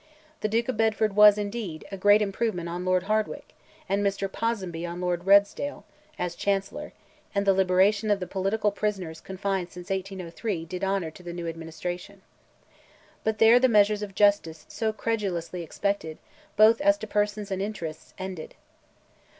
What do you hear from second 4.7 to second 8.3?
on Lord Redesdale, as Chancellor, and the liberation of the